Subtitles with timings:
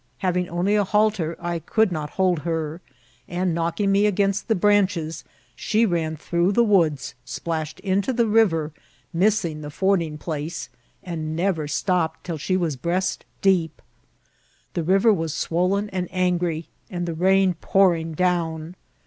[0.17, 2.81] Having only a halter, I could not hold her;
[3.27, 5.23] and, knocking me against the branches,
[5.55, 8.71] she ran through the woods, splashed into the river,
[9.13, 10.69] missing the fording place,
[11.03, 13.79] and never stopped till she was breast* deep.
[14.73, 18.75] The river was swollen and angry, and the rain pouring down.